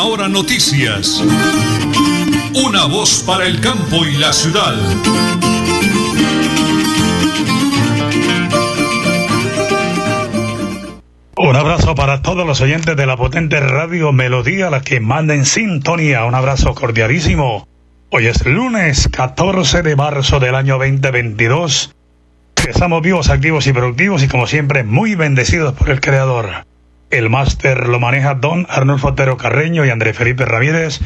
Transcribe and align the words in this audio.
Última 0.00 0.04
Hora 0.04 0.28
Noticias. 0.28 1.22
Una 2.54 2.86
voz 2.86 3.22
para 3.26 3.46
el 3.46 3.60
campo 3.60 4.06
y 4.06 4.16
la 4.16 4.32
ciudad. 4.32 4.74
Un 11.36 11.56
abrazo 11.56 11.94
para 11.94 12.22
todos 12.22 12.46
los 12.46 12.60
oyentes 12.62 12.96
de 12.96 13.06
la 13.06 13.16
potente 13.16 13.60
radio 13.60 14.12
Melodía, 14.12 14.70
la 14.70 14.80
que 14.80 15.00
manda 15.00 15.34
en 15.34 15.44
sintonía. 15.44 16.24
Un 16.24 16.34
abrazo 16.34 16.74
cordialísimo. 16.74 17.68
Hoy 18.10 18.26
es 18.26 18.46
lunes 18.46 19.08
14 19.08 19.82
de 19.82 19.96
marzo 19.96 20.40
del 20.40 20.54
año 20.54 20.78
2022. 20.78 21.94
Estamos 22.66 23.02
vivos, 23.02 23.28
activos 23.28 23.66
y 23.66 23.72
productivos 23.72 24.22
y 24.22 24.28
como 24.28 24.46
siempre 24.46 24.82
muy 24.82 25.14
bendecidos 25.14 25.74
por 25.74 25.90
el 25.90 26.00
Creador. 26.00 26.69
El 27.10 27.28
máster 27.28 27.88
lo 27.88 27.98
maneja 27.98 28.34
Don 28.34 28.66
Arnulfo 28.70 29.08
Otero 29.08 29.36
Carreño 29.36 29.84
y 29.84 29.90
André 29.90 30.14
Felipe 30.14 30.44
Ramírez. 30.44 31.00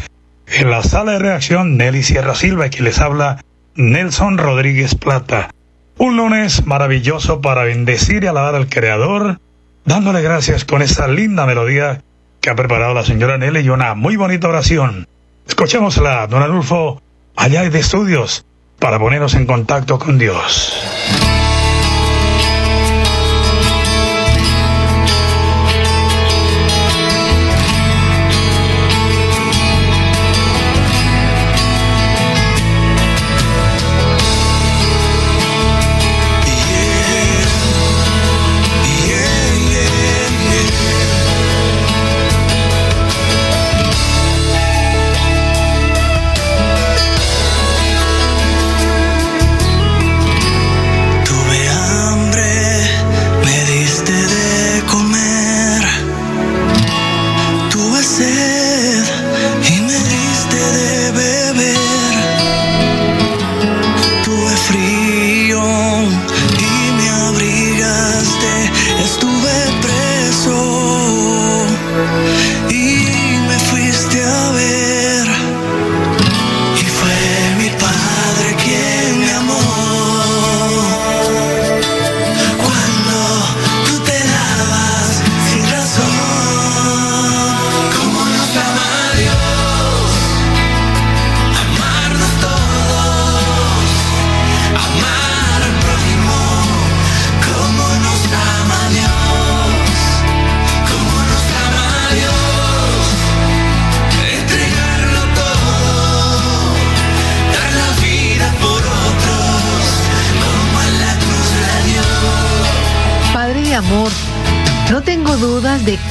En 0.46 0.70
la 0.70 0.82
sala 0.82 1.12
de 1.12 1.18
reacción, 1.18 1.78
Nelly 1.78 2.02
Sierra 2.02 2.34
Silva 2.34 2.66
y 2.66 2.70
quien 2.70 2.84
les 2.84 3.00
habla, 3.00 3.42
Nelson 3.74 4.36
Rodríguez 4.36 4.94
Plata. 4.94 5.48
Un 5.96 6.18
lunes 6.18 6.66
maravilloso 6.66 7.40
para 7.40 7.64
bendecir 7.64 8.22
y 8.22 8.26
alabar 8.26 8.54
al 8.54 8.68
Creador, 8.68 9.40
dándole 9.86 10.20
gracias 10.20 10.66
con 10.66 10.82
esa 10.82 11.08
linda 11.08 11.46
melodía 11.46 12.02
que 12.42 12.50
ha 12.50 12.54
preparado 12.54 12.92
la 12.92 13.04
señora 13.04 13.38
Nelly 13.38 13.60
y 13.60 13.70
una 13.70 13.94
muy 13.94 14.16
bonita 14.16 14.48
oración. 14.48 15.08
Escuchémosla, 15.48 16.26
don 16.26 16.42
Arnulfo, 16.42 17.00
allá 17.34 17.68
de 17.68 17.78
estudios, 17.78 18.44
para 18.78 18.98
ponernos 18.98 19.32
en 19.34 19.46
contacto 19.46 19.98
con 19.98 20.18
Dios. 20.18 21.23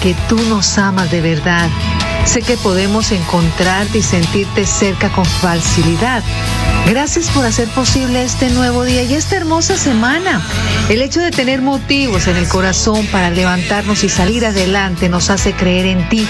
Que 0.02 0.16
tú 0.28 0.38
nos 0.50 0.78
amas 0.78 1.10
de 1.12 1.22
verdad. 1.22 1.70
Sé 2.26 2.42
que 2.42 2.58
podemos 2.58 3.12
encontrarte 3.12 4.00
y 4.00 4.02
sentirte 4.02 4.66
cerca 4.66 5.10
con 5.10 5.26
facilidad. 5.26 6.22
Gracias 6.90 7.30
por 7.30 7.46
hacer 7.46 7.70
posible 7.70 8.24
este 8.24 8.50
nuevo 8.50 8.84
día 8.84 9.04
y 9.04 9.14
esta 9.14 9.38
hermosa 9.38 9.78
semana. 9.78 10.42
El 10.90 11.02
hecho 11.02 11.22
de 11.22 11.32
tener 11.32 11.62
motivos 11.62 12.28
en 12.28 12.36
el 12.36 12.50
corazón 12.50 13.08
para 13.08 13.30
levantarnos 13.30 14.04
y 14.04 14.10
salir 14.10 14.46
adelante 14.46 15.08
nos 15.08 15.30
hace 15.30 15.54
creer 15.54 15.86
en 15.86 16.10
ti 16.10 16.28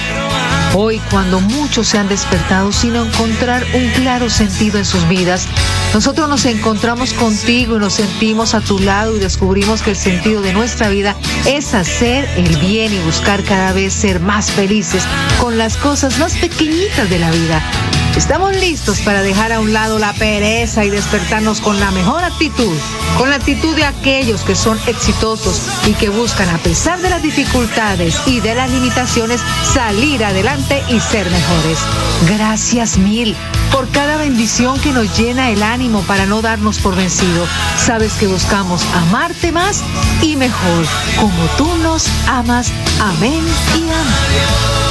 Hoy, 0.76 1.00
cuando 1.12 1.40
muchos 1.40 1.88
se 1.88 2.00
han 2.00 2.10
despertado 2.10 2.72
sin 2.72 2.96
encontrar 2.96 3.64
un 3.76 3.88
claro 3.92 4.28
sentido 4.28 4.80
en 4.80 4.86
sus 4.86 5.08
vidas, 5.08 5.48
nosotros 5.94 6.28
nos 6.28 6.46
encontramos 6.46 7.14
contigo 7.14 7.76
y 7.76 7.80
nos 7.80 7.94
sentimos 7.94 8.56
a 8.56 8.62
tu 8.62 8.80
lado 8.80 9.16
y 9.16 9.20
descubrimos 9.20 9.81
que 9.81 9.92
el 9.92 9.96
sentido 9.96 10.42
de 10.42 10.52
nuestra 10.52 10.90
vida 10.90 11.16
es 11.46 11.74
hacer 11.74 12.28
el 12.36 12.58
bien 12.58 12.94
y 12.94 13.00
buscar 13.00 13.44
cada 13.44 13.74
vez 13.74 13.94
ser 13.94 14.20
más 14.20 14.52
felices 14.52 15.04
con 15.40 15.58
las 15.58 15.78
cosas 15.78 16.18
más 16.20 16.36
pequeñitas 16.38 17.09
de 17.09 17.20
la 17.20 17.30
vida. 17.31 18.03
Estamos 18.16 18.56
listos 18.56 19.00
para 19.00 19.24
dejar 19.24 19.51
a 19.51 19.59
un 19.59 19.74
lado 19.74 19.97
la 19.97 20.13
pereza 20.13 20.85
y 20.85 20.91
despertarnos 20.91 21.62
con 21.62 21.79
la 21.79 21.90
mejor 21.91 22.24
actitud, 22.24 22.78
con 23.18 23.31
la 23.31 23.38
actitud 23.38 23.75
de 23.75 23.85
aquellos 23.85 24.41
que 24.41 24.56
son 24.56 24.79
exitosos 24.85 25.62
y 25.88 25.94
que 25.94 26.09
buscan, 26.09 26.47
a 26.50 26.59
pesar 26.59 27.01
de 27.01 27.09
las 27.09 27.24
dificultades 27.24 28.22
y 28.28 28.40
de 28.40 28.53
las 28.53 28.69
limitaciones, 28.69 29.41
salir 29.74 30.24
adelante 30.24 30.84
y 30.90 31.00
ser 31.00 31.28
mejores. 31.29 31.79
Gracias 32.28 32.97
mil 32.97 33.35
por 33.72 33.90
cada 33.90 34.18
bendición 34.18 34.80
que 34.80 34.91
nos 34.91 35.18
llena 35.18 35.50
el 35.50 35.63
ánimo 35.63 36.01
para 36.03 36.28
no 36.28 36.44
darnos 36.44 36.78
por 36.78 36.95
vencido. 36.95 37.47
Sabes 37.78 38.13
que 38.13 38.28
buscamos 38.28 38.85
amarte 38.94 39.51
más 39.51 39.84
y 40.22 40.35
mejor, 40.35 40.85
como 41.19 41.45
tú 41.57 41.68
nos 41.78 42.07
amas. 42.28 42.72
Amén 43.00 43.44
y 43.75 43.81
amén. 43.81 44.83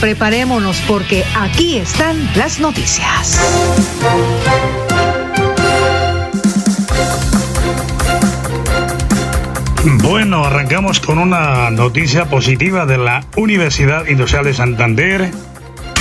Preparémonos 0.00 0.80
porque 0.86 1.24
aquí 1.34 1.76
están 1.76 2.16
las 2.36 2.60
noticias. 2.60 3.40
Bueno, 10.02 10.44
arrancamos 10.44 11.00
con 11.00 11.18
una 11.18 11.70
noticia 11.70 12.26
positiva 12.26 12.86
de 12.86 12.98
la 12.98 13.24
Universidad 13.36 14.06
Industrial 14.06 14.44
de 14.44 14.54
Santander, 14.54 15.30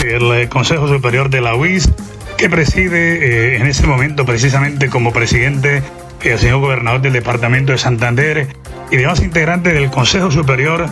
el 0.05 0.31
eh, 0.31 0.47
Consejo 0.47 0.87
Superior 0.87 1.29
de 1.29 1.41
la 1.41 1.55
UIS, 1.55 1.89
que 2.37 2.49
preside 2.49 3.55
eh, 3.55 3.57
en 3.57 3.67
este 3.67 3.87
momento 3.87 4.25
precisamente 4.25 4.89
como 4.89 5.11
presidente 5.11 5.83
el 6.23 6.39
señor 6.39 6.59
gobernador 6.59 7.01
del 7.01 7.13
departamento 7.13 7.71
de 7.71 7.77
Santander 7.77 8.47
y 8.91 8.97
demás 8.97 9.21
integrantes 9.21 9.73
del 9.73 9.89
Consejo 9.89 10.31
Superior 10.31 10.87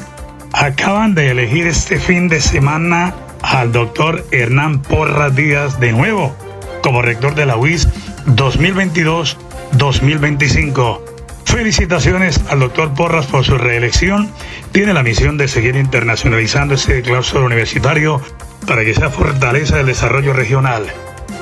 acaban 0.53 1.13
de 1.15 1.31
elegir 1.31 1.67
este 1.67 1.99
fin 1.99 2.29
de 2.29 2.39
semana 2.39 3.13
al 3.41 3.73
doctor 3.73 4.25
Hernán 4.31 4.81
Porras 4.81 5.35
Díaz 5.35 5.77
de 5.79 5.91
nuevo 5.91 6.33
como 6.81 7.01
rector 7.01 7.35
de 7.35 7.47
la 7.47 7.57
UIS 7.57 7.89
2022-2025. 8.27 11.01
Felicitaciones 11.45 12.39
al 12.49 12.59
doctor 12.59 12.93
Porras 12.93 13.25
por 13.25 13.43
su 13.43 13.57
reelección. 13.57 14.29
Tiene 14.71 14.93
la 14.93 15.01
misión 15.03 15.37
de 15.37 15.47
seguir 15.47 15.75
internacionalizando 15.75 16.75
este 16.75 17.01
claustro 17.01 17.43
universitario 17.45 18.21
para 18.67 18.83
que 18.83 18.93
sea 18.93 19.09
fortaleza 19.09 19.77
del 19.77 19.87
desarrollo 19.87 20.33
regional. 20.33 20.85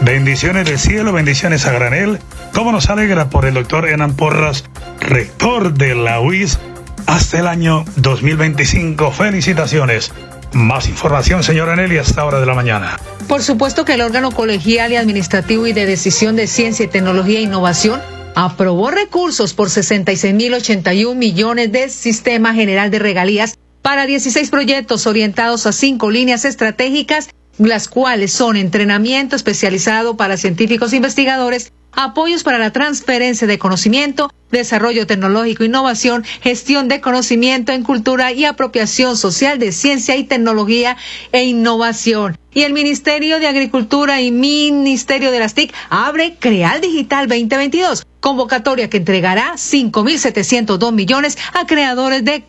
Bendiciones 0.01 0.65
del 0.65 0.79
cielo, 0.79 1.11
bendiciones 1.13 1.67
a 1.67 1.73
granel. 1.73 2.19
¿Cómo 2.53 2.71
nos 2.71 2.89
alegra 2.89 3.29
por 3.29 3.45
el 3.45 3.53
doctor 3.53 3.87
Hernán 3.87 4.15
Porras, 4.15 4.65
rector 4.99 5.73
de 5.73 5.93
la 5.95 6.19
UIS 6.19 6.59
hasta 7.05 7.39
el 7.39 7.47
año 7.47 7.85
2025. 7.97 9.11
Felicitaciones. 9.11 10.11
Más 10.53 10.89
información, 10.89 11.43
señora 11.43 11.75
Nelly, 11.75 11.97
hasta 11.97 12.25
hora 12.25 12.39
de 12.39 12.45
la 12.45 12.53
mañana. 12.53 12.99
Por 13.27 13.41
supuesto 13.41 13.85
que 13.85 13.93
el 13.93 14.01
órgano 14.01 14.31
colegial 14.31 14.91
y 14.91 14.97
administrativo 14.97 15.67
y 15.67 15.73
de 15.73 15.85
decisión 15.85 16.35
de 16.35 16.47
ciencia, 16.47 16.89
tecnología 16.89 17.39
e 17.39 17.43
innovación 17.43 18.01
aprobó 18.35 18.91
recursos 18.91 19.53
por 19.53 19.69
66.081 19.69 21.15
millones 21.15 21.71
de 21.71 21.89
Sistema 21.89 22.53
General 22.53 22.91
de 22.91 22.99
Regalías 22.99 23.57
para 23.81 24.05
16 24.05 24.49
proyectos 24.49 25.07
orientados 25.07 25.65
a 25.65 25.71
cinco 25.71 26.11
líneas 26.11 26.45
estratégicas 26.45 27.29
las 27.57 27.87
cuales 27.87 28.31
son 28.31 28.55
entrenamiento 28.55 29.35
especializado 29.35 30.17
para 30.17 30.37
científicos 30.37 30.93
investigadores 30.93 31.71
apoyos 31.91 32.43
para 32.43 32.57
la 32.57 32.71
transferencia 32.71 33.47
de 33.47 33.59
conocimiento, 33.59 34.31
desarrollo 34.51 35.07
tecnológico, 35.07 35.63
innovación, 35.63 36.23
gestión 36.41 36.87
de 36.87 37.01
conocimiento 37.01 37.71
en 37.71 37.83
cultura 37.83 38.31
y 38.31 38.45
apropiación 38.45 39.17
social 39.17 39.59
de 39.59 39.71
ciencia 39.71 40.15
y 40.15 40.23
tecnología 40.23 40.97
e 41.31 41.43
innovación. 41.43 42.40
Y 42.53 42.63
el 42.63 42.73
Ministerio 42.73 43.39
de 43.39 43.47
Agricultura 43.47 44.19
y 44.19 44.29
Ministerio 44.31 45.31
de 45.31 45.39
las 45.39 45.53
TIC 45.53 45.73
abre 45.89 46.35
Creal 46.37 46.81
Digital 46.81 47.27
2022, 47.27 48.05
convocatoria 48.19 48.89
que 48.89 48.97
entregará 48.97 49.53
5.702 49.53 50.91
millones 50.91 51.37
a 51.53 51.65
creadores 51.65 52.25
de 52.25 52.43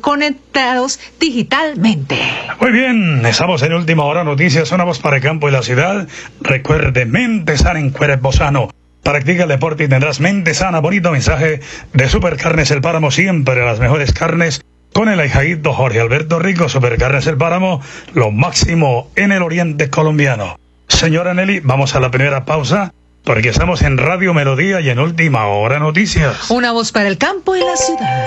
conectados 0.00 1.00
digitalmente. 1.20 2.18
Muy 2.60 2.72
bien, 2.72 3.26
estamos 3.26 3.62
en 3.62 3.74
última 3.74 4.04
hora 4.04 4.24
noticias, 4.24 4.72
una 4.72 4.84
voz 4.84 5.00
para 5.00 5.16
el 5.16 5.22
campo 5.22 5.50
y 5.50 5.52
la 5.52 5.62
ciudad. 5.62 6.08
Recuerde, 6.40 7.04
mente 7.04 7.58
sana 7.58 7.80
en 7.80 7.90
Cuerpo 7.90 8.28
Bozano. 8.28 8.70
Practica 9.02 9.42
el 9.42 9.48
deporte 9.50 9.84
y 9.84 9.88
tendrás 9.88 10.20
mente 10.20 10.54
sana. 10.54 10.80
Bonito 10.80 11.12
mensaje 11.12 11.60
de 11.92 12.08
Supercarnes 12.08 12.70
El 12.70 12.80
Páramo, 12.80 13.10
siempre 13.10 13.64
las 13.64 13.80
mejores 13.80 14.12
carnes. 14.12 14.62
Con 14.98 15.08
el 15.08 15.20
ahijadito 15.20 15.72
Jorge 15.72 16.00
Alberto 16.00 16.40
Rico, 16.40 16.68
Supercarnes 16.68 17.24
El 17.28 17.36
Páramo, 17.36 17.80
lo 18.14 18.32
máximo 18.32 19.12
en 19.14 19.30
el 19.30 19.44
oriente 19.44 19.90
colombiano. 19.90 20.58
Señora 20.88 21.34
Nelly, 21.34 21.60
vamos 21.60 21.94
a 21.94 22.00
la 22.00 22.10
primera 22.10 22.44
pausa 22.44 22.92
porque 23.22 23.50
estamos 23.50 23.82
en 23.82 23.96
Radio 23.96 24.34
Melodía 24.34 24.80
y 24.80 24.90
en 24.90 24.98
Última 24.98 25.46
Hora 25.46 25.78
Noticias. 25.78 26.50
Una 26.50 26.72
voz 26.72 26.90
para 26.90 27.06
el 27.06 27.16
campo 27.16 27.54
y 27.54 27.60
la 27.60 27.76
ciudad. 27.76 28.26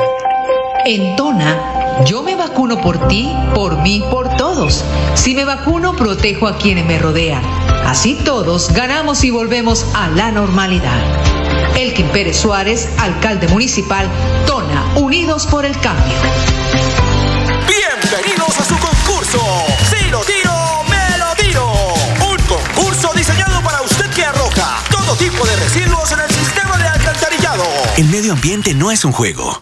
En 0.86 1.18
Tona, 1.18 2.06
yo 2.06 2.24
me 2.24 2.38
vacuno 2.38 2.80
por 2.80 3.06
ti, 3.10 3.30
por 3.54 3.82
mí, 3.82 4.02
por 4.10 4.38
todos. 4.38 4.86
Si 5.16 5.36
me 5.36 5.44
vacuno, 5.44 5.98
protejo 5.98 6.48
a 6.48 6.58
quienes 6.58 6.86
me 6.86 7.00
rodean. 7.00 7.44
Así 7.86 8.18
todos 8.24 8.74
ganamos 8.74 9.26
y 9.26 9.30
volvemos 9.30 9.86
a 9.94 10.08
la 10.08 10.32
normalidad. 10.32 11.41
Elkin 11.76 12.08
Pérez 12.10 12.38
Suárez, 12.38 12.88
alcalde 12.98 13.48
municipal, 13.48 14.08
Tona, 14.46 14.94
Unidos 14.96 15.48
por 15.48 15.66
el 15.66 15.78
Cambio. 15.80 16.18
Bienvenidos 17.68 18.60
a 18.60 18.66
su 18.66 18.78
concurso. 18.78 19.40
Si 19.90 20.10
lo 20.10 20.20
tiro, 20.22 20.52
me 20.90 21.18
lo 21.18 21.36
tiro. 21.36 21.72
Un 22.30 22.38
concurso 22.46 23.12
diseñado 23.16 23.62
para 23.62 23.82
usted 23.82 24.10
que 24.12 24.24
arroja 24.24 24.84
todo 24.90 25.16
tipo 25.16 25.46
de 25.46 25.56
residuos 25.56 26.12
en 26.12 26.20
el 26.20 26.30
sistema 26.30 26.78
de 26.78 26.88
alcantarillado. 26.88 27.64
El 27.98 28.06
medio 28.06 28.34
ambiente 28.34 28.74
no 28.74 28.92
es 28.92 29.06
un 29.06 29.12
juego 29.12 29.62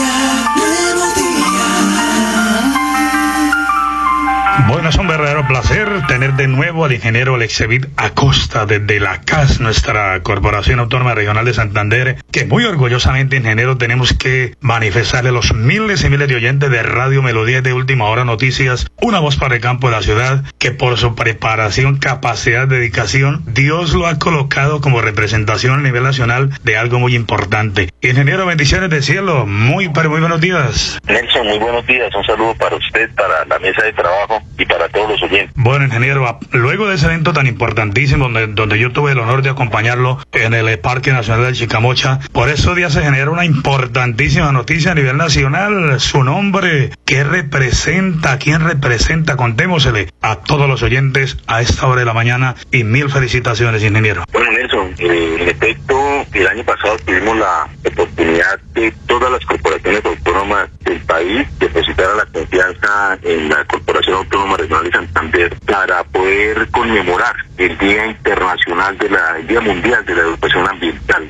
Es 4.87 4.97
un 4.97 5.07
verdadero 5.07 5.47
placer 5.47 5.87
tener 6.07 6.33
de 6.33 6.47
nuevo 6.47 6.83
al 6.83 6.91
ingeniero 6.91 7.35
Alexevit 7.35 7.85
Acosta 7.95 8.65
desde 8.65 8.99
la 8.99 9.21
CAS, 9.21 9.61
nuestra 9.61 10.21
Corporación 10.21 10.79
Autónoma 10.79 11.13
Regional 11.13 11.45
de 11.45 11.53
Santander, 11.53 12.17
que 12.29 12.43
muy 12.43 12.65
orgullosamente, 12.65 13.37
ingeniero, 13.37 13.77
tenemos 13.77 14.13
que 14.13 14.55
manifestarle 14.59 15.29
a 15.29 15.31
los 15.31 15.53
miles 15.53 16.03
y 16.03 16.09
miles 16.09 16.27
de 16.27 16.35
oyentes 16.35 16.69
de 16.69 16.83
Radio 16.83 17.21
Melodía 17.21 17.61
de 17.61 17.71
Última 17.71 18.09
Hora 18.09 18.25
Noticias, 18.25 18.87
una 19.01 19.19
voz 19.19 19.37
para 19.37 19.55
el 19.55 19.61
campo 19.61 19.87
de 19.87 19.95
la 19.95 20.01
ciudad, 20.01 20.43
que 20.57 20.71
por 20.71 20.97
su 20.97 21.15
preparación, 21.15 21.97
capacidad, 21.97 22.67
dedicación, 22.67 23.43
Dios 23.45 23.93
lo 23.93 24.07
ha 24.07 24.19
colocado 24.19 24.81
como 24.81 24.99
representación 24.99 25.79
a 25.79 25.83
nivel 25.83 26.03
nacional 26.03 26.49
de 26.63 26.75
algo 26.75 26.99
muy 26.99 27.15
importante. 27.15 27.91
Ingeniero, 28.01 28.45
bendiciones 28.45 28.89
del 28.89 29.03
cielo, 29.03 29.45
muy, 29.45 29.87
muy 29.87 30.19
buenos 30.19 30.41
días. 30.41 30.99
Nelson, 31.07 31.47
muy 31.47 31.59
buenos 31.59 31.85
días, 31.87 32.13
un 32.13 32.25
saludo 32.25 32.55
para 32.55 32.75
usted, 32.75 33.09
para 33.15 33.45
la 33.45 33.57
mesa 33.59 33.83
de 33.83 33.93
trabajo 33.93 34.41
y 34.57 34.65
para 34.71 34.87
todos 34.89 35.09
los 35.09 35.23
oyentes. 35.23 35.51
Bueno, 35.55 35.85
ingeniero, 35.85 36.39
luego 36.51 36.87
de 36.87 36.95
ese 36.95 37.07
evento 37.07 37.33
tan 37.33 37.47
importantísimo 37.47 38.25
donde, 38.25 38.47
donde 38.47 38.79
yo 38.79 38.91
tuve 38.91 39.11
el 39.11 39.19
honor 39.19 39.41
de 39.41 39.49
acompañarlo 39.49 40.19
en 40.31 40.53
el 40.53 40.79
Parque 40.79 41.11
Nacional 41.11 41.45
de 41.45 41.53
Chicamocha, 41.53 42.19
por 42.31 42.49
esos 42.49 42.75
días 42.75 42.93
se 42.93 43.01
genera 43.01 43.29
una 43.29 43.45
importantísima 43.45 44.51
noticia 44.51 44.91
a 44.91 44.95
nivel 44.95 45.17
nacional. 45.17 45.99
Su 45.99 46.23
nombre, 46.23 46.91
¿qué 47.05 47.23
representa? 47.23 48.37
¿Quién 48.37 48.61
representa? 48.61 49.35
Contémosele 49.35 50.09
a 50.21 50.37
todos 50.37 50.67
los 50.67 50.81
oyentes 50.83 51.37
a 51.47 51.61
esta 51.61 51.87
hora 51.87 51.99
de 51.99 52.05
la 52.05 52.13
mañana 52.13 52.55
y 52.71 52.83
mil 52.83 53.09
felicitaciones, 53.09 53.83
ingeniero. 53.83 54.23
Bueno, 54.31 54.51
Nelson, 54.51 54.93
eh, 54.99 55.37
en 55.39 55.49
efecto, 55.49 56.25
el 56.33 56.47
año 56.47 56.63
pasado 56.63 56.95
tuvimos 57.05 57.37
la 57.37 57.67
oportunidad 57.85 58.59
de 58.73 58.93
todas 59.05 59.31
las 59.31 59.45
corporaciones 59.45 60.03
autónomas 60.05 60.69
del 60.81 60.99
país 61.01 61.47
depositar 61.59 62.07
la 62.15 62.25
confianza 62.25 63.17
en 63.21 63.49
la 63.49 63.65
Corporación 63.65 64.15
Autónoma 64.17 64.57
Regional 64.61 64.83
de 64.83 64.91
Santander 64.91 65.57
para 65.65 66.03
poder 66.03 66.69
conmemorar 66.69 67.35
el 67.57 67.77
Día 67.77 68.05
Internacional 68.05 68.97
de 68.97 69.09
la 69.09 69.37
el 69.37 69.47
Día 69.47 69.61
Mundial 69.61 70.05
de 70.05 70.15
la 70.15 70.21
Educación 70.21 70.67
Ambiental. 70.67 71.27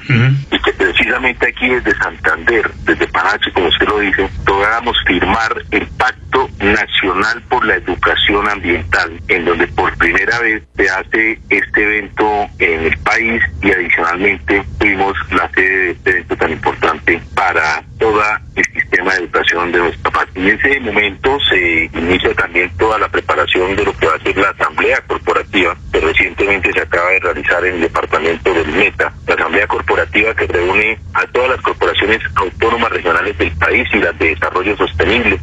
Y 0.51 0.59
que 0.59 0.73
precisamente 0.73 1.47
aquí 1.47 1.69
desde 1.69 1.95
Santander, 1.95 2.69
desde 2.83 3.07
Panache, 3.07 3.51
como 3.53 3.67
usted 3.67 3.87
lo 3.87 3.99
dice, 3.99 4.29
lográramos 4.45 4.97
firmar 5.05 5.63
el 5.71 5.87
Pacto 5.87 6.49
Nacional 6.59 7.41
por 7.49 7.65
la 7.65 7.75
Educación 7.75 8.49
Ambiental, 8.49 9.19
en 9.27 9.45
donde 9.45 9.67
por 9.67 9.95
primera 9.97 10.39
vez 10.39 10.63
se 10.75 10.89
hace 10.89 11.39
este 11.49 11.83
evento 11.83 12.47
en 12.59 12.81
el 12.81 12.97
país 12.99 13.41
y 13.61 13.71
adicionalmente 13.71 14.63
fuimos 14.77 15.17
la 15.31 15.49
sede 15.51 15.77
de 15.77 15.91
este 15.91 16.09
evento 16.11 16.35
tan 16.37 16.51
importante 16.51 17.21
para 17.33 17.83
toda 18.01 18.41
el 18.55 18.65
sistema 18.65 19.13
de 19.13 19.19
educación 19.19 19.71
de 19.71 19.77
nuestra 19.77 20.11
país. 20.11 20.29
En 20.33 20.47
ese 20.47 20.79
momento 20.79 21.37
se 21.49 21.89
inicia 21.93 22.33
también 22.33 22.69
toda 22.77 22.97
la 22.97 23.07
preparación 23.07 23.75
de 23.75 23.85
lo 23.85 23.95
que 23.95 24.07
va 24.07 24.15
a 24.15 24.19
ser 24.19 24.35
la 24.35 24.49
asamblea 24.49 24.99
corporativa 25.07 25.77
que 25.93 25.99
recientemente 25.99 26.73
se 26.73 26.81
acaba 26.81 27.11
de 27.11 27.19
realizar 27.19 27.63
en 27.63 27.75
el 27.75 27.81
departamento 27.81 28.53
del 28.53 28.67
Meta, 28.71 29.13
la 29.27 29.35
asamblea 29.35 29.67
corporativa 29.67 30.33
que 30.33 30.47
reúne 30.47 30.97
a 31.13 31.25
todas 31.27 31.51
las 31.51 31.61
corporaciones 31.61 32.19
autónomas 32.35 32.91
regionales 32.91 33.37
del 33.37 33.51
país 33.51 33.87
y 33.93 33.97
las 33.99 34.17
de 34.17 34.29
desarrollo 34.29 34.75
sostenible. 34.77 35.39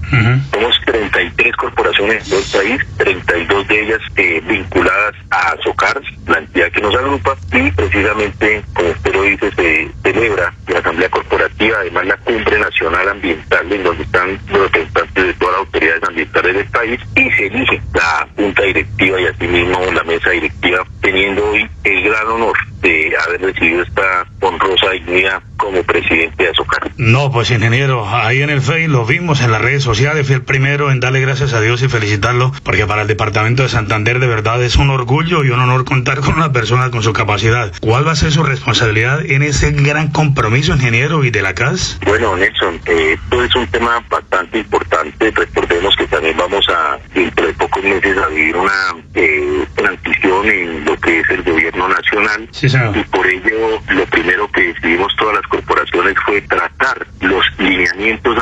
Somos 0.53 0.79
33 0.87 1.55
corporaciones 1.57 2.29
del 2.29 2.43
país, 2.53 2.81
32 2.97 3.69
de 3.69 3.81
ellas 3.83 4.01
eh, 4.17 4.43
vinculadas 4.47 5.15
a 5.31 5.57
SOCARS, 5.63 6.07
la 6.27 6.39
entidad 6.39 6.73
que 6.73 6.81
nos 6.81 6.95
agrupa, 6.95 7.37
y 7.53 7.71
precisamente, 7.73 8.63
como 8.75 8.91
usted 8.91 9.15
lo 9.15 9.23
dice, 9.23 9.51
se 9.53 9.91
celebra 10.03 10.53
la 10.69 10.79
asamblea 10.79 11.09
corporativa, 11.11 11.79
además 11.81 12.07
la 12.07 12.17
cumbre 12.19 12.59
nacional 12.59 13.09
ambiental, 13.09 13.73
en 13.73 13.83
donde 13.83 14.03
están 14.03 14.39
los 14.49 14.63
representantes 14.63 15.27
de 15.27 15.35
todas 15.35 15.53
las 15.53 15.67
autoridades 15.67 16.03
ambientales 16.05 16.55
del 16.57 16.67
país, 16.67 17.01
y 17.17 17.31
se 17.31 17.47
elige 17.47 17.83
la 17.95 18.29
junta 18.37 18.63
directiva 18.63 19.21
y 19.21 19.27
asimismo 19.27 19.81
la 19.93 20.05
mesa 20.05 20.31
directiva, 20.31 20.85
teniendo 21.01 21.51
hoy 21.51 21.69
el 21.85 22.03
gran 22.03 22.27
honor 22.27 22.57
de 22.81 23.13
haber 23.27 23.41
recibido 23.41 23.83
esta 23.83 24.27
honrosa 24.41 24.91
dignidad 24.91 25.43
como 25.57 25.83
presidente 25.83 26.45
de 26.45 26.51
Azocar. 26.51 26.91
No, 26.97 27.28
pues 27.39 27.53
ingeniero, 27.53 28.05
ahí 28.05 28.43
en 28.43 28.51
el 28.51 28.61
Face 28.61 28.89
lo 28.89 29.07
vimos 29.07 29.41
en 29.43 29.53
las 29.53 29.63
redes 29.63 29.85
sociales, 29.85 30.27
fui 30.27 30.35
el 30.35 30.43
primero 30.43 30.91
en 30.91 30.99
darle 30.99 31.21
gracias 31.21 31.53
a 31.53 31.61
Dios 31.61 31.81
y 31.83 31.89
felicitarlo, 31.89 32.51
porque 32.65 32.85
para 32.85 33.03
el 33.03 33.07
departamento 33.07 33.63
de 33.63 33.69
Santander 33.69 34.19
de 34.19 34.27
verdad 34.27 34.61
es 34.61 34.75
un 34.75 34.91
orgullo 34.91 35.45
y 35.45 35.51
un 35.51 35.61
honor 35.61 35.85
contar 35.85 36.19
con 36.19 36.35
una 36.35 36.51
persona 36.51 36.91
con 36.91 37.05
su 37.05 37.13
capacidad. 37.13 37.73
¿Cuál 37.81 38.05
va 38.05 38.11
a 38.11 38.17
ser 38.17 38.33
su 38.33 38.43
responsabilidad 38.43 39.25
en 39.25 39.45
ese 39.45 39.71
gran 39.71 40.09
compromiso, 40.09 40.73
ingeniero, 40.73 41.23
y 41.23 41.31
de 41.31 41.43
la 41.43 41.55
CAS? 41.55 42.01
Bueno, 42.05 42.37
Nelson, 42.37 42.81
eh, 42.87 43.17
esto 43.23 43.45
es 43.45 43.55
un 43.55 43.69
tema 43.69 44.03
bastante 44.11 44.59
importante. 44.59 45.31
Recordemos 45.31 45.95
que 45.95 46.09
también 46.09 46.37
vamos 46.37 46.67
a, 46.69 46.99
dentro 47.15 47.47
de 47.47 47.53
pocos 47.53 47.85
meses, 47.85 48.19
a 48.19 48.27
vivir 48.27 48.57
una 48.57 48.97
eh, 49.15 49.65
transición 49.77 50.45
en 50.45 50.85
lo 50.85 50.97
que 50.97 51.21
es 51.21 51.31
el 51.31 51.45
gobierno 51.45 51.89
nacional. 51.89 52.49
Sí, 52.51 52.69
señor. 52.69 52.97
Y 52.97 53.05
por 53.05 53.25
ello, 53.29 53.81
lo 53.91 54.05
primero 54.07 54.51
que 54.51 54.73
decidimos 54.73 55.15
todas 55.17 55.37
las 55.37 55.47
corporaciones 55.47 55.68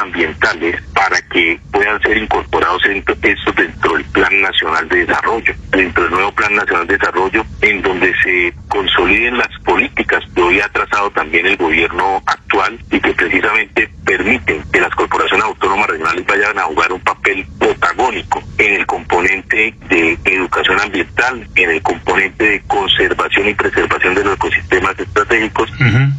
ambientales 0.00 0.80
para 0.94 1.20
que 1.22 1.58
puedan 1.72 2.00
ser 2.02 2.16
incorporados 2.16 2.84
en 2.86 2.98
estos 3.22 3.54
dentro 3.56 3.94
del 3.94 4.04
Plan 4.06 4.40
Nacional 4.40 4.88
de 4.88 5.04
Desarrollo, 5.04 5.54
dentro 5.70 6.04
del 6.04 6.12
nuevo 6.12 6.32
Plan 6.32 6.54
Nacional 6.54 6.86
de 6.86 6.96
Desarrollo, 6.96 7.44
en 7.62 7.82
donde 7.82 8.14
se 8.22 8.54
consoliden 8.68 9.38
las 9.38 9.48
políticas 9.64 10.22
que 10.34 10.42
hoy 10.42 10.60
ha 10.60 10.68
trazado 10.68 11.10
también 11.10 11.46
el 11.46 11.56
gobierno 11.56 12.22
actual 12.26 12.78
y 12.90 13.00
que 13.00 13.12
precisamente 13.12 13.90
permiten 14.04 14.62
que 14.72 14.80
las 14.80 14.94
corporaciones 14.94 15.44
autónomas 15.44 15.88
regionales 15.88 16.26
vayan 16.26 16.58
a 16.58 16.62
jugar 16.62 16.92
un 16.92 17.00
papel 17.00 17.44
protagónico 17.58 18.42
en 18.58 18.74
el 18.74 18.86
componente 18.86 19.74
de 19.88 20.18
educación 20.24 20.80
ambiental, 20.80 21.48
en 21.56 21.70
el 21.70 21.82
componente 21.82 22.44
de 22.44 22.62
conservación 22.66 23.48
y 23.48 23.54
preservación 23.54 24.14
de 24.14 24.24
los 24.24 24.34
ecosistemas 24.34 24.98
estratégicos 24.98 25.70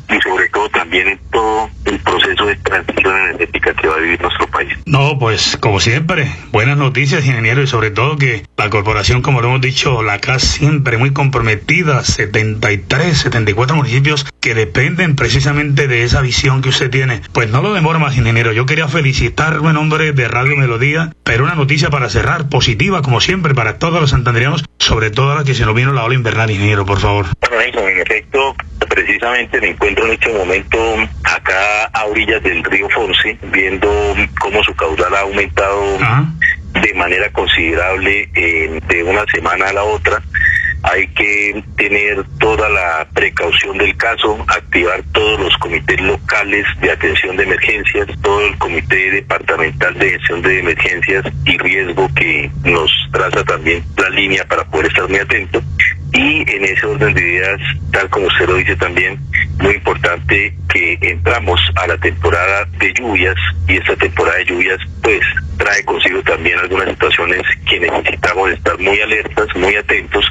y 0.09 0.21
sobre 0.21 0.49
todo 0.49 0.69
también 0.69 1.07
en 1.07 1.19
todo 1.31 1.69
el 1.85 1.99
proceso 1.99 2.45
de 2.45 2.55
transición 2.57 3.15
energética 3.67 3.81
que 3.81 3.87
va 3.87 3.95
a 3.95 3.99
vivir 3.99 4.21
nuestro 4.21 4.47
país. 4.47 4.73
No, 4.85 5.17
pues 5.19 5.57
como 5.59 5.79
siempre, 5.79 6.31
buenas 6.51 6.77
noticias, 6.77 7.25
ingeniero, 7.25 7.61
y 7.61 7.67
sobre 7.67 7.91
todo 7.91 8.17
que 8.17 8.45
la 8.57 8.69
corporación, 8.69 9.21
como 9.21 9.41
lo 9.41 9.49
hemos 9.49 9.61
dicho, 9.61 10.03
la 10.03 10.19
CAS 10.19 10.43
siempre 10.43 10.97
muy 10.97 11.11
comprometida, 11.11 12.03
73, 12.03 13.17
74 13.17 13.75
municipios 13.75 14.25
que 14.39 14.55
dependen 14.55 15.15
precisamente 15.15 15.87
de 15.87 16.03
esa 16.03 16.21
visión 16.21 16.61
que 16.61 16.69
usted 16.69 16.89
tiene. 16.89 17.21
Pues 17.33 17.49
no 17.49 17.61
lo 17.61 17.73
demora 17.73 17.99
más, 17.99 18.17
ingeniero. 18.17 18.51
Yo 18.53 18.65
quería 18.65 18.87
felicitarlo 18.87 19.69
en 19.69 19.75
nombre 19.75 20.11
de 20.13 20.27
Radio 20.27 20.57
Melodía, 20.57 21.13
pero 21.23 21.43
una 21.43 21.55
noticia 21.55 21.89
para 21.89 22.09
cerrar, 22.09 22.49
positiva 22.49 23.01
como 23.01 23.21
siempre 23.21 23.53
para 23.53 23.77
todos 23.79 24.01
los 24.01 24.11
santanderianos, 24.11 24.65
sobre 24.79 25.11
todo 25.11 25.31
ahora 25.31 25.43
que 25.43 25.53
se 25.53 25.65
nos 25.65 25.75
vino 25.75 25.93
la 25.93 26.03
ola 26.03 26.15
invernal, 26.15 26.49
ingeniero, 26.49 26.85
por 26.85 26.99
favor. 26.99 27.25
Bueno, 27.49 27.87
en 27.87 27.99
efecto, 27.99 28.55
precisamente 28.89 29.59
me 29.61 29.69
encuentro 29.69 30.05
en 30.05 30.13
este 30.13 30.31
momento 30.31 30.77
acá 31.23 31.85
a 31.93 32.05
orillas 32.05 32.41
del 32.43 32.63
río 32.63 32.89
Fonse, 32.89 33.37
viendo 33.51 33.89
cómo 34.39 34.63
su 34.63 34.73
caudal 34.75 35.13
ha 35.15 35.21
aumentado 35.21 35.97
de 36.81 36.93
manera 36.93 37.29
considerable 37.31 38.29
eh, 38.35 38.79
de 38.87 39.03
una 39.03 39.23
semana 39.33 39.67
a 39.67 39.73
la 39.73 39.83
otra. 39.83 40.21
Hay 40.83 41.07
que 41.07 41.63
tener 41.75 42.23
toda 42.39 42.69
la 42.69 43.07
precaución 43.13 43.77
del 43.77 43.97
caso, 43.97 44.37
activar 44.47 45.03
todos 45.11 45.39
los 45.39 45.57
comités 45.57 45.99
locales 45.99 46.65
de 46.79 46.91
atención 46.91 47.35
de 47.35 47.43
emergencias, 47.43 48.07
todo 48.21 48.45
el 48.45 48.57
comité 48.57 49.11
departamental 49.11 49.93
de 49.95 50.11
gestión 50.11 50.41
de 50.43 50.59
emergencias 50.59 51.25
y 51.45 51.57
riesgo 51.57 52.07
que 52.15 52.49
nos 52.63 52.91
traza 53.11 53.43
también 53.43 53.83
la 53.97 54.09
línea 54.09 54.45
para 54.45 54.63
poder 54.65 54.87
estar 54.87 55.09
muy 55.09 55.19
atentos. 55.19 55.63
Y 56.13 56.49
en 56.49 56.65
ese 56.65 56.85
orden 56.85 57.13
de 57.13 57.21
ideas, 57.21 57.59
tal 57.91 58.09
como 58.09 58.27
usted 58.27 58.47
lo 58.47 58.55
dice 58.55 58.75
también, 58.75 59.19
muy 59.59 59.75
importante 59.75 60.53
que 60.69 60.97
entramos 61.01 61.59
a 61.75 61.87
la 61.87 61.97
temporada 61.97 62.65
de 62.79 62.93
lluvias 62.93 63.35
y 63.67 63.77
esta 63.77 63.95
temporada 63.95 64.37
de 64.37 64.45
lluvias 64.45 64.79
pues 65.01 65.21
trae 65.57 65.83
consigo 65.83 66.21
también 66.23 66.59
algunas 66.59 66.89
situaciones 66.89 67.41
que 67.67 67.79
necesitamos 67.79 68.51
estar 68.51 68.77
muy 68.79 68.99
alertas, 68.99 69.47
muy 69.55 69.75
atentos 69.75 70.25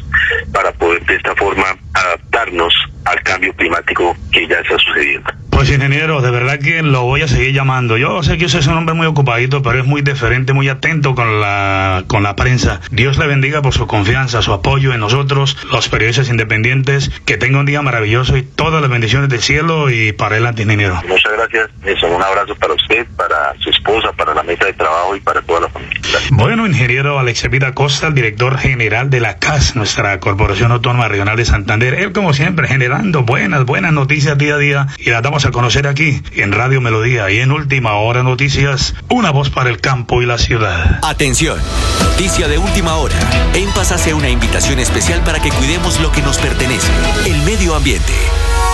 para 0.52 0.73
poder 0.73 1.04
de 1.06 1.16
esta 1.16 1.35
forma 1.35 1.76
adaptarnos 1.95 2.75
al 3.04 3.21
cambio 3.23 3.52
climático 3.54 4.16
que 4.33 4.47
ya 4.47 4.56
está 4.61 4.78
sucediendo. 4.78 5.30
Pues 5.56 5.70
ingeniero, 5.70 6.20
de 6.20 6.30
verdad 6.30 6.58
que 6.58 6.82
lo 6.82 7.04
voy 7.04 7.22
a 7.22 7.28
seguir 7.28 7.54
llamando. 7.54 7.96
Yo 7.96 8.22
sé 8.22 8.36
que 8.36 8.44
usted 8.44 8.58
es 8.58 8.66
un 8.66 8.76
hombre 8.76 8.94
muy 8.94 9.06
ocupadito, 9.06 9.62
pero 9.62 9.78
es 9.80 9.86
muy 9.86 10.02
diferente, 10.02 10.52
muy 10.52 10.68
atento 10.68 11.14
con 11.14 11.40
la, 11.40 12.04
con 12.06 12.22
la 12.22 12.36
prensa. 12.36 12.82
Dios 12.90 13.16
le 13.16 13.26
bendiga 13.26 13.62
por 13.62 13.72
su 13.72 13.86
confianza, 13.86 14.42
su 14.42 14.52
apoyo 14.52 14.92
en 14.92 15.00
nosotros, 15.00 15.56
los 15.72 15.88
periodistas 15.88 16.28
independientes. 16.28 17.10
Que 17.25 17.38
tenga 17.38 17.58
un 17.58 17.64
día 17.64 17.80
maravilloso 17.80 18.36
y 18.36 18.42
todas 18.42 18.82
las 18.82 18.90
bendiciones 18.90 19.30
del 19.30 19.40
cielo 19.40 19.88
y 19.88 20.12
para 20.12 20.32
adelante, 20.34 20.60
ingeniero. 20.60 21.00
Muchas 21.08 21.32
gracias. 21.32 21.70
Eso, 21.84 22.06
un 22.06 22.22
abrazo 22.22 22.54
para 22.56 22.75
usted, 22.75 23.06
para 23.16 23.54
su 23.60 23.70
esposa, 23.70 24.12
para 24.12 24.34
la 24.34 24.42
mesa 24.42 24.66
de 24.66 24.75
trabajo 24.75 25.16
y 25.16 25.20
para 25.20 25.40
toda 25.40 25.60
la 25.60 25.68
familia. 25.70 25.98
Gracias. 26.02 26.30
Bueno, 26.32 26.66
ingeniero 26.66 27.18
Alex 27.18 27.48
Vida 27.48 27.72
Costa, 27.72 28.08
el 28.08 28.14
director 28.14 28.58
general 28.58 29.08
de 29.08 29.20
la 29.20 29.38
CAS, 29.38 29.75
nuestra 29.75 30.20
Corporación 30.20 30.70
Autónoma 30.70 31.08
Regional 31.08 31.38
de 31.38 31.46
Santander. 31.46 31.94
Él, 31.94 32.12
como 32.12 32.34
siempre, 32.34 32.68
generando 32.68 33.22
buenas, 33.22 33.64
buenas 33.64 33.94
noticias 33.94 34.36
día 34.36 34.56
a 34.56 34.58
día 34.58 34.86
y 34.98 35.08
las 35.08 35.22
damos 35.22 35.46
a 35.47 35.53
conocer 35.53 35.87
aquí 35.87 36.23
en 36.33 36.53
Radio 36.53 36.81
Melodía 36.81 37.31
y 37.31 37.38
en 37.38 37.53
Última 37.53 37.95
Hora 37.95 38.23
Noticias, 38.23 38.95
una 39.09 39.31
voz 39.31 39.49
para 39.49 39.71
el 39.71 39.81
campo 39.81 40.21
y 40.21 40.26
la 40.26 40.38
ciudad. 40.38 40.99
Atención, 41.03 41.59
noticia 42.03 42.49
de 42.49 42.59
última 42.59 42.97
hora. 42.97 43.15
En 43.55 43.69
Paz 43.71 43.93
hace 43.93 44.12
una 44.12 44.29
invitación 44.29 44.81
especial 44.81 45.23
para 45.23 45.41
que 45.41 45.50
cuidemos 45.50 46.00
lo 46.00 46.11
que 46.11 46.23
nos 46.23 46.38
pertenece, 46.38 46.91
el 47.26 47.41
medio 47.43 47.75
ambiente. 47.75 48.12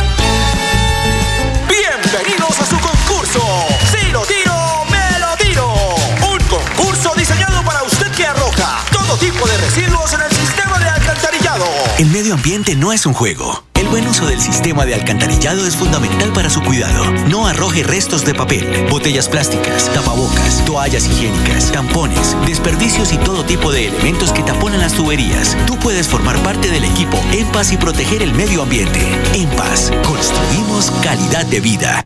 El 12.01 12.09
medio 12.09 12.33
ambiente 12.33 12.75
no 12.75 12.91
es 12.91 13.05
un 13.05 13.13
juego. 13.13 13.63
El 13.75 13.87
buen 13.87 14.07
uso 14.07 14.25
del 14.25 14.41
sistema 14.41 14.87
de 14.87 14.95
alcantarillado 14.95 15.67
es 15.67 15.75
fundamental 15.75 16.33
para 16.33 16.49
su 16.49 16.59
cuidado. 16.63 17.05
No 17.29 17.45
arroje 17.45 17.83
restos 17.83 18.25
de 18.25 18.33
papel, 18.33 18.87
botellas 18.89 19.29
plásticas, 19.29 19.87
tapabocas, 19.93 20.65
toallas 20.65 21.05
higiénicas, 21.05 21.71
tampones, 21.71 22.35
desperdicios 22.47 23.13
y 23.13 23.19
todo 23.19 23.45
tipo 23.45 23.71
de 23.71 23.89
elementos 23.89 24.31
que 24.31 24.41
taponan 24.41 24.79
las 24.79 24.95
tuberías. 24.95 25.55
Tú 25.67 25.77
puedes 25.77 26.07
formar 26.07 26.41
parte 26.41 26.71
del 26.71 26.85
equipo 26.85 27.23
En 27.33 27.45
Paz 27.51 27.71
y 27.71 27.77
proteger 27.77 28.23
el 28.23 28.33
medio 28.33 28.63
ambiente. 28.63 28.99
En 29.35 29.47
Paz, 29.51 29.91
construimos 30.03 30.89
calidad 31.03 31.45
de 31.45 31.59
vida. 31.59 32.03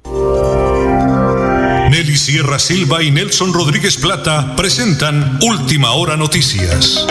Nelly 1.89 2.17
Sierra 2.17 2.59
Silva 2.59 3.01
y 3.01 3.11
Nelson 3.11 3.53
Rodríguez 3.53 3.95
Plata 3.95 4.57
presentan 4.57 5.39
Última 5.41 5.91
Hora 5.91 6.17
Noticias. 6.17 7.07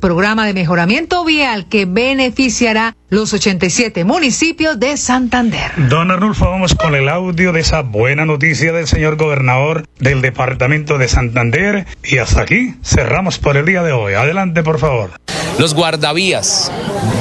Programa 0.00 0.46
de 0.46 0.54
mejoramiento 0.54 1.24
vial 1.24 1.66
que 1.68 1.86
beneficiará 1.86 2.94
los 3.08 3.32
87 3.32 4.04
municipios 4.04 4.78
de 4.78 4.96
Santander. 4.96 5.72
Don 5.88 6.12
Arnulfo, 6.12 6.48
vamos 6.48 6.76
con 6.76 6.94
el 6.94 7.08
audio 7.08 7.50
de 7.50 7.60
esa 7.60 7.82
buena 7.82 8.24
noticia 8.24 8.72
del 8.72 8.86
señor 8.86 9.16
gobernador 9.16 9.84
del 9.98 10.22
departamento 10.22 10.98
de 10.98 11.08
Santander. 11.08 11.84
Y 12.04 12.18
hasta 12.18 12.42
aquí 12.42 12.76
cerramos 12.84 13.40
por 13.40 13.56
el 13.56 13.66
día 13.66 13.82
de 13.82 13.90
hoy. 13.90 14.14
Adelante, 14.14 14.62
por 14.62 14.78
favor. 14.78 15.10
Los 15.58 15.72
guardavías. 15.72 16.70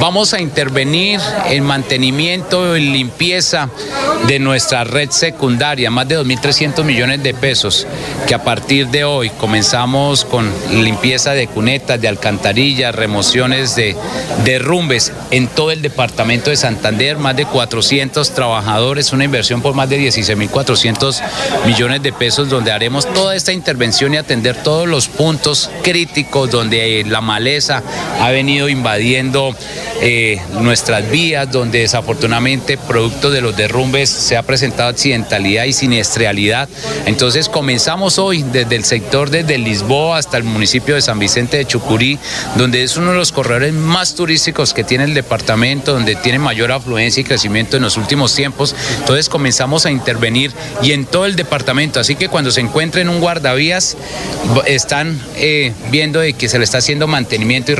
Vamos 0.02 0.34
a 0.34 0.42
intervenir 0.42 1.22
en 1.50 1.64
mantenimiento 1.64 2.76
y 2.76 2.82
limpieza 2.82 3.70
de 4.28 4.40
nuestra 4.40 4.84
red 4.84 5.10
secundaria, 5.10 5.90
más 5.90 6.08
de 6.08 6.20
2.300 6.20 6.84
millones 6.84 7.24
de 7.24 7.34
pesos, 7.34 7.88
que 8.28 8.34
a 8.34 8.44
partir 8.44 8.88
de 8.88 9.06
hoy 9.06 9.30
comenzamos 9.30 10.26
con 10.26 10.52
limpieza 10.72 11.32
de 11.32 11.48
cunetas, 11.48 12.02
de 12.02 12.08
alcantarillas, 12.08 12.94
remociones 12.94 13.76
de 13.76 13.96
derrumbes 14.44 15.14
en 15.32 15.48
todo 15.48 15.72
el 15.72 15.82
departamento 15.82 16.50
de 16.50 16.58
Santander, 16.58 17.18
más 17.18 17.38
de 17.38 17.46
400 17.46 18.32
trabajadores, 18.32 19.14
una 19.14 19.24
inversión 19.24 19.62
por 19.62 19.76
más 19.76 19.90
de 19.90 20.00
16.400 20.00 21.22
millones 21.66 22.04
de 22.04 22.12
pesos, 22.12 22.50
donde 22.50 22.72
haremos 22.72 23.06
toda 23.14 23.36
esta 23.36 23.54
intervención 23.54 24.14
y 24.14 24.18
atender 24.18 24.62
todos 24.62 24.88
los 24.88 25.08
puntos 25.08 25.70
críticos 25.84 26.52
donde 26.52 27.06
la 27.08 27.22
maleza 27.22 27.82
ha 28.26 28.32
venido 28.32 28.70
invadiendo 28.70 29.56
eh, 30.02 30.42
nuestras 30.60 31.08
vías, 31.12 31.52
donde 31.52 31.82
desafortunadamente, 31.82 32.76
producto 32.76 33.30
de 33.30 33.40
los 33.40 33.56
derrumbes, 33.56 34.10
se 34.10 34.36
ha 34.36 34.42
presentado 34.42 34.90
accidentalidad 34.90 35.66
y 35.66 35.74
siniestralidad. 35.74 36.68
Entonces 37.06 37.50
comenzamos 37.50 38.18
hoy 38.18 38.44
desde 38.52 38.78
el 38.78 38.84
sector, 38.84 39.30
desde 39.30 39.60
Lisboa 39.60 40.18
hasta 40.18 40.38
el 40.38 40.44
municipio 40.44 40.96
de 40.96 41.04
San 41.04 41.20
Vicente 41.20 41.58
de 41.58 41.66
Chucurí, 41.66 42.18
donde 42.58 42.82
es 42.82 42.98
uno 42.98 43.12
de 43.12 43.18
los 43.18 43.32
corredores 43.32 43.74
más 43.74 44.16
turísticos 44.16 44.74
que 44.74 44.84
tiene 44.84 45.04
el 45.04 45.14
departamento, 45.14 45.94
donde 45.94 46.16
tiene 46.16 46.40
mayor 46.40 46.72
afluencia 46.72 47.22
y 47.22 47.26
crecimiento 47.26 47.78
en 47.78 47.84
los 47.84 47.96
últimos 47.96 48.34
tiempos. 48.34 48.76
Entonces 48.98 49.30
comenzamos 49.30 49.86
a 49.86 49.92
intervenir 49.92 50.52
y 50.82 50.94
en 50.94 51.06
todo 51.06 51.28
el 51.28 51.36
departamento. 51.36 52.00
Así 52.00 52.16
que 52.16 52.28
cuando 52.28 52.50
se 52.50 52.62
encuentren 52.62 53.08
un 53.08 53.20
guardavías, 53.20 53.96
están 54.66 55.22
eh, 55.36 55.74
viendo 55.92 56.20
de 56.20 56.34
que 56.34 56.50
se 56.50 56.58
le 56.58 56.64
está 56.64 56.80
haciendo 56.80 57.06
mantenimiento 57.06 57.72
y 57.72 57.76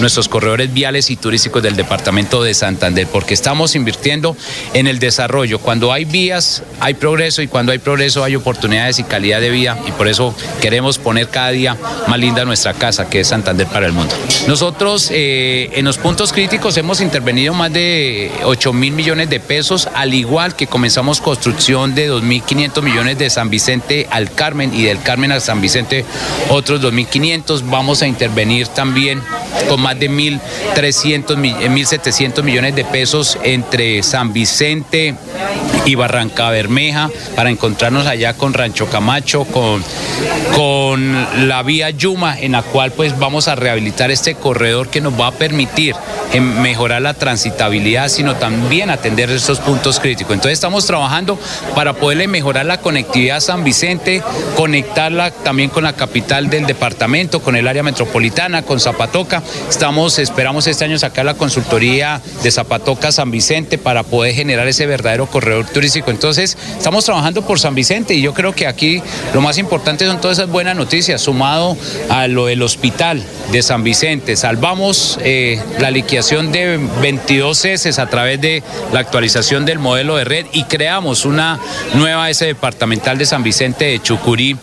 nuestros 0.00 0.28
corredores 0.28 0.72
viales 0.72 1.10
y 1.10 1.16
turísticos 1.16 1.62
del 1.62 1.76
departamento 1.76 2.42
de 2.42 2.54
Santander, 2.54 3.06
porque 3.06 3.34
estamos 3.34 3.74
invirtiendo 3.74 4.36
en 4.74 4.86
el 4.86 4.98
desarrollo. 4.98 5.58
Cuando 5.58 5.92
hay 5.92 6.04
vías, 6.04 6.62
hay 6.80 6.94
progreso 6.94 7.42
y 7.42 7.48
cuando 7.48 7.72
hay 7.72 7.78
progreso 7.78 8.24
hay 8.24 8.36
oportunidades 8.36 8.98
y 8.98 9.04
calidad 9.04 9.40
de 9.40 9.50
vida 9.50 9.78
y 9.86 9.92
por 9.92 10.08
eso 10.08 10.34
queremos 10.60 10.98
poner 10.98 11.28
cada 11.28 11.50
día 11.50 11.76
más 12.08 12.18
linda 12.18 12.44
nuestra 12.44 12.74
casa, 12.74 13.08
que 13.08 13.20
es 13.20 13.28
Santander 13.28 13.66
para 13.66 13.86
el 13.86 13.92
mundo. 13.92 14.14
Nosotros 14.46 15.10
eh, 15.12 15.70
en 15.74 15.84
los 15.84 15.98
puntos 15.98 16.32
críticos 16.32 16.76
hemos 16.76 17.00
intervenido 17.00 17.54
más 17.54 17.72
de 17.72 18.30
8 18.44 18.72
mil 18.72 18.92
millones 18.92 19.30
de 19.30 19.40
pesos, 19.40 19.88
al 19.94 20.14
igual 20.14 20.54
que 20.56 20.66
comenzamos 20.66 21.20
construcción 21.20 21.94
de 21.94 22.10
2.500 22.10 22.82
millones 22.82 23.18
de 23.18 23.30
San 23.30 23.50
Vicente 23.50 24.06
al 24.10 24.32
Carmen 24.32 24.74
y 24.74 24.82
del 24.82 25.02
Carmen 25.02 25.32
a 25.32 25.40
San 25.40 25.60
Vicente 25.60 26.04
otros 26.48 26.80
2.500. 26.80 27.62
Vamos 27.70 28.02
a 28.02 28.06
intervenir 28.06 28.68
también 28.68 29.22
con 29.68 29.80
más 29.80 29.98
de 29.98 30.10
1.300, 30.10 31.36
1.700 31.36 32.42
millones 32.42 32.74
de 32.74 32.84
pesos 32.84 33.38
entre 33.42 34.02
San 34.02 34.32
Vicente 34.32 35.14
y 35.84 35.94
Barranca 35.94 36.50
Bermeja 36.50 37.10
para 37.36 37.50
encontrarnos 37.50 38.06
allá 38.06 38.34
con 38.34 38.54
Rancho 38.54 38.86
Camacho, 38.86 39.44
con, 39.44 39.82
con 40.54 41.48
la 41.48 41.62
vía 41.62 41.90
Yuma, 41.90 42.38
en 42.38 42.52
la 42.52 42.62
cual 42.62 42.92
pues 42.92 43.18
vamos 43.18 43.48
a 43.48 43.54
rehabilitar 43.54 44.10
este 44.10 44.34
corredor 44.34 44.88
que 44.88 45.00
nos 45.00 45.18
va 45.18 45.28
a 45.28 45.32
permitir 45.32 45.94
mejorar 46.38 47.02
la 47.02 47.14
transitabilidad, 47.14 48.08
sino 48.08 48.36
también 48.36 48.90
atender 48.90 49.30
estos 49.30 49.58
puntos 49.58 49.98
críticos. 49.98 50.34
Entonces 50.34 50.54
estamos 50.54 50.86
trabajando 50.86 51.38
para 51.74 51.94
poderle 51.94 52.28
mejorar 52.28 52.66
la 52.66 52.80
conectividad 52.80 53.38
a 53.38 53.40
San 53.40 53.64
Vicente, 53.64 54.22
conectarla 54.56 55.30
también 55.30 55.70
con 55.70 55.84
la 55.84 55.94
capital 55.94 56.50
del 56.50 56.66
departamento, 56.66 57.40
con 57.40 57.56
el 57.56 57.66
área 57.66 57.82
metropolitana, 57.82 58.62
con 58.62 58.78
Zapatoca. 58.78 59.42
Estamos, 59.68 60.18
esperamos 60.18 60.66
este 60.66 60.84
año 60.84 60.98
sacar 60.98 61.24
la 61.24 61.34
consultoría 61.34 62.20
de 62.42 62.50
Zapatoca 62.50 63.10
San 63.10 63.30
Vicente 63.30 63.78
para 63.78 64.02
poder 64.02 64.34
generar 64.34 64.68
ese 64.68 64.86
verdadero 64.86 65.26
corredor 65.26 65.66
turístico. 65.72 66.10
Entonces, 66.10 66.56
estamos 66.76 67.04
trabajando 67.04 67.42
por 67.42 67.58
San 67.58 67.74
Vicente 67.74 68.14
y 68.14 68.22
yo 68.22 68.34
creo 68.34 68.54
que 68.54 68.66
aquí 68.66 69.02
lo 69.34 69.40
más 69.40 69.58
importante 69.58 70.06
son 70.06 70.20
todas 70.20 70.38
esas 70.38 70.50
buenas 70.50 70.76
noticias, 70.76 71.20
sumado 71.20 71.76
a 72.08 72.26
lo 72.28 72.46
del 72.46 72.62
hospital 72.62 73.22
de 73.52 73.62
San 73.62 73.82
Vicente. 73.82 74.36
Salvamos 74.36 75.18
eh, 75.22 75.60
la 75.78 75.90
liquidación 75.90 76.52
de 76.52 76.78
22 77.00 77.64
heces 77.64 77.98
a 77.98 78.06
través 78.08 78.40
de 78.40 78.62
la 78.92 79.00
actualización 79.00 79.64
del 79.64 79.78
modelo 79.78 80.16
de 80.16 80.24
red 80.24 80.46
y 80.52 80.64
creamos 80.64 81.24
una 81.24 81.58
nueva 81.94 82.30
S 82.30 82.44
departamental 82.44 83.18
de 83.18 83.26
San 83.26 83.42
Vicente 83.42 83.86
de 83.86 84.02
Chucurí 84.02 84.56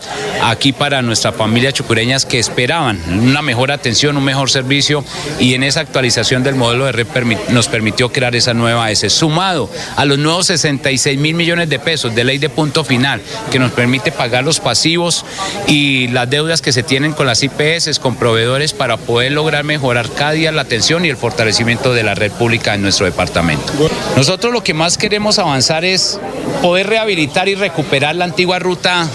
aquí 0.44 0.72
para 0.72 1.02
nuestras 1.02 1.34
familias 1.34 1.74
chucureñas 1.74 2.24
que 2.24 2.38
esperaban 2.38 3.00
una 3.10 3.42
mejor 3.42 3.70
atención, 3.70 4.16
un 4.16 4.24
mejor 4.24 4.50
servicio 4.50 5.04
y 5.38 5.54
en 5.54 5.62
esa 5.62 5.80
actualización 5.80 6.42
del 6.42 6.54
modelo 6.54 6.84
de 6.86 6.92
red 6.92 7.06
nos 7.50 7.68
permitió 7.68 8.12
crear 8.12 8.34
esa 8.36 8.54
nueva 8.54 8.90
S, 8.90 9.08
sumado 9.10 9.70
a 9.96 10.04
los 10.04 10.18
nuevos 10.18 10.50
66 10.98 11.18
mil 11.18 11.34
millones 11.34 11.68
de 11.68 11.78
pesos 11.78 12.14
de 12.14 12.24
ley 12.24 12.38
de 12.38 12.48
punto 12.48 12.84
final 12.84 13.20
que 13.50 13.58
nos 13.58 13.72
permite 13.72 14.12
pagar 14.12 14.44
los 14.44 14.60
pasivos 14.60 15.24
y 15.66 16.08
las 16.08 16.28
deudas 16.28 16.60
que 16.60 16.72
se 16.72 16.82
tienen 16.82 17.12
con 17.12 17.26
las 17.26 17.42
IPS, 17.42 17.98
con 17.98 18.16
proveedores 18.16 18.72
para 18.72 18.96
poder 18.96 19.32
lograr 19.32 19.64
mejorar 19.64 20.08
cada 20.10 20.32
día 20.32 20.52
la 20.52 20.62
atención 20.62 21.04
y 21.04 21.08
el 21.08 21.16
fortalecimiento 21.16 21.94
de 21.94 22.02
la 22.02 22.14
red 22.14 22.32
pública 22.32 22.74
en 22.74 22.82
nuestro 22.82 23.06
departamento. 23.06 23.72
Nosotros 24.16 24.52
lo 24.52 24.62
que 24.62 24.74
más 24.74 24.98
queremos 24.98 25.38
avanzar 25.38 25.84
es 25.84 26.18
poder 26.62 26.88
rehabilitar 26.88 27.48
y 27.48 27.54
recuperar 27.54 28.16
la 28.16 28.24
antigua 28.24 28.58
ruta 28.58 29.08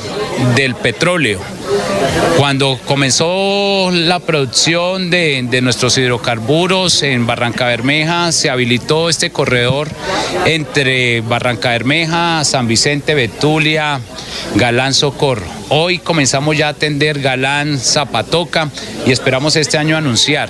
del 0.55 0.75
petróleo. 0.75 1.39
Cuando 2.37 2.79
comenzó 2.85 3.89
la 3.91 4.19
producción 4.19 5.09
de, 5.09 5.45
de, 5.49 5.61
nuestros 5.61 5.97
hidrocarburos 5.97 7.03
en 7.03 7.25
Barranca 7.25 7.67
Bermeja, 7.67 8.31
se 8.31 8.49
habilitó 8.49 9.09
este 9.09 9.31
corredor 9.31 9.87
entre 10.45 11.21
Barranca 11.21 11.69
Bermeja, 11.69 12.43
San 12.43 12.67
Vicente, 12.67 13.13
Betulia, 13.13 13.99
Galán 14.55 14.93
Socorro. 14.93 15.45
Hoy 15.69 15.99
comenzamos 15.99 16.57
ya 16.57 16.67
a 16.67 16.71
atender 16.71 17.19
Galán 17.19 17.79
Zapatoca 17.79 18.69
y 19.05 19.11
esperamos 19.11 19.55
este 19.55 19.77
año 19.77 19.95
anunciar 19.95 20.49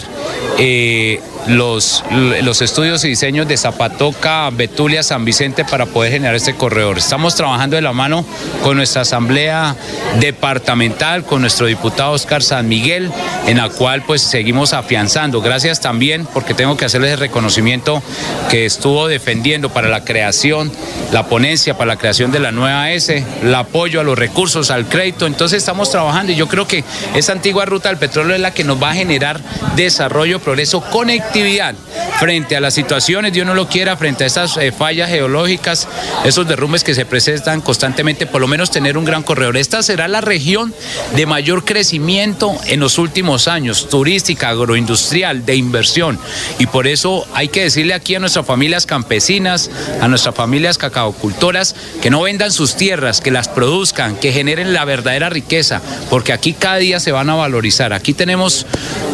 eh, 0.57 1.19
los, 1.47 2.03
los 2.43 2.61
estudios 2.61 3.03
y 3.03 3.09
diseños 3.09 3.47
de 3.47 3.57
Zapatoca, 3.57 4.49
Betulia, 4.51 5.03
San 5.03 5.25
Vicente 5.25 5.65
para 5.65 5.85
poder 5.85 6.11
generar 6.11 6.35
este 6.35 6.55
corredor. 6.55 6.97
Estamos 6.97 7.35
trabajando 7.35 7.75
de 7.75 7.81
la 7.81 7.93
mano 7.93 8.25
con 8.61 8.77
nuestra 8.77 9.01
asamblea 9.01 9.75
departamental, 10.19 11.23
con 11.23 11.41
nuestro 11.41 11.65
diputado 11.67 12.11
Oscar 12.11 12.43
San 12.43 12.67
Miguel, 12.67 13.11
en 13.47 13.57
la 13.57 13.69
cual 13.69 14.03
pues 14.03 14.21
seguimos 14.21 14.73
afianzando. 14.73 15.41
Gracias 15.41 15.81
también 15.81 16.27
porque 16.33 16.53
tengo 16.53 16.77
que 16.77 16.85
hacerles 16.85 17.13
el 17.13 17.19
reconocimiento 17.19 18.01
que 18.49 18.65
estuvo 18.65 19.07
defendiendo 19.07 19.69
para 19.69 19.89
la 19.89 20.03
creación, 20.03 20.71
la 21.11 21.27
ponencia 21.27 21.77
para 21.77 21.87
la 21.87 21.97
creación 21.97 22.31
de 22.31 22.39
la 22.39 22.51
nueva 22.51 22.91
S, 22.91 23.23
el 23.41 23.55
apoyo 23.55 23.99
a 23.99 24.03
los 24.03 24.17
recursos, 24.17 24.71
al 24.71 24.87
crédito. 24.87 25.25
Entonces 25.25 25.57
estamos 25.57 25.89
trabajando 25.91 26.31
y 26.31 26.35
yo 26.35 26.47
creo 26.47 26.67
que 26.67 26.83
esa 27.15 27.31
antigua 27.31 27.65
ruta 27.65 27.89
del 27.89 27.97
petróleo 27.97 28.35
es 28.35 28.41
la 28.41 28.53
que 28.53 28.63
nos 28.63 28.81
va 28.81 28.91
a 28.91 28.95
generar 28.95 29.41
desarrollo, 29.75 30.39
progreso, 30.43 30.81
conectividad 30.81 31.75
frente 32.19 32.55
a 32.55 32.61
las 32.61 32.73
situaciones, 32.73 33.33
Dios 33.33 33.45
no 33.45 33.53
lo 33.53 33.67
quiera, 33.67 33.97
frente 33.97 34.23
a 34.23 34.27
estas 34.27 34.57
eh, 34.57 34.71
fallas 34.71 35.09
geológicas, 35.09 35.87
esos 36.23 36.47
derrumbes 36.47 36.83
que 36.83 36.93
se 36.93 37.05
presentan 37.05 37.61
constantemente, 37.61 38.25
por 38.25 38.41
lo 38.41 38.47
menos 38.47 38.71
tener 38.71 38.97
un 38.97 39.05
gran 39.05 39.23
corredor. 39.23 39.57
Esta 39.57 39.83
será 39.83 40.07
la 40.07 40.21
región 40.21 40.73
de 41.15 41.25
mayor 41.25 41.65
crecimiento 41.65 42.55
en 42.67 42.79
los 42.79 42.97
últimos 42.97 43.47
años, 43.47 43.89
turística, 43.89 44.49
agroindustrial, 44.49 45.45
de 45.45 45.55
inversión. 45.55 46.19
Y 46.59 46.67
por 46.67 46.87
eso 46.87 47.25
hay 47.33 47.47
que 47.47 47.63
decirle 47.63 47.93
aquí 47.93 48.15
a 48.15 48.19
nuestras 48.19 48.45
familias 48.45 48.85
campesinas, 48.85 49.69
a 50.01 50.07
nuestras 50.07 50.35
familias 50.35 50.77
cacaocultoras, 50.77 51.75
que 52.01 52.09
no 52.09 52.21
vendan 52.21 52.51
sus 52.51 52.75
tierras, 52.75 53.21
que 53.21 53.31
las 53.31 53.47
produzcan, 53.47 54.15
que 54.15 54.31
generen 54.31 54.73
la 54.73 54.85
verdadera 54.85 55.29
riqueza, 55.29 55.81
porque 56.09 56.33
aquí 56.33 56.53
cada 56.53 56.77
día 56.77 56.99
se 56.99 57.11
van 57.11 57.29
a 57.29 57.35
valorizar. 57.35 57.93
Aquí 57.93 58.13
tenemos 58.13 58.65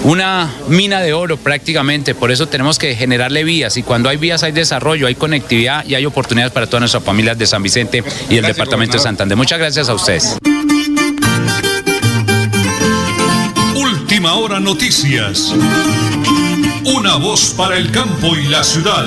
una 0.03 0.51
mina 0.67 1.01
de 1.01 1.13
oro 1.13 1.18
prácticamente, 1.27 2.15
por 2.15 2.32
eso 2.32 2.47
tenemos 2.47 2.79
que 2.79 2.95
generarle 2.95 3.43
vías 3.43 3.77
y 3.77 3.84
cuando 3.84 4.10
hay 4.10 4.17
vías 4.17 4.43
hay 4.43 4.51
desarrollo, 4.51 5.08
hay 5.08 5.15
conectividad 5.15 5.86
y 5.86 5.95
hay 5.95 6.05
oportunidades 6.05 6.53
para 6.53 6.67
todas 6.67 6.82
nuestras 6.82 7.03
familias 7.03 7.38
de 7.38 7.45
San 7.45 7.62
Vicente 7.62 8.03
y 8.29 8.38
el 8.38 8.45
departamento 8.45 8.93
de 8.97 9.03
Santander. 9.03 9.38
Muchas 9.38 9.60
gracias 9.60 9.89
a 9.89 9.93
ustedes. 9.93 10.38
Última 13.75 14.34
hora 14.36 14.60
noticias. 14.60 15.53
Una 16.86 17.15
voz 17.17 17.53
para 17.55 17.77
el 17.77 17.91
campo 17.91 18.36
y 18.36 18.47
la 18.47 18.63
ciudad. 18.63 19.05